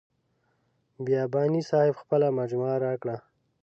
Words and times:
بیاباني 1.05 1.61
صاحب 1.69 1.95
خپله 2.01 2.27
مجموعه 2.39 2.75
راکړه. 2.85 3.17